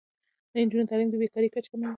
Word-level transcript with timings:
د 0.51 0.53
نجونو 0.65 0.89
تعلیم 0.89 1.09
د 1.11 1.15
بې 1.21 1.27
کارۍ 1.33 1.49
کچه 1.53 1.69
کموي. 1.71 1.89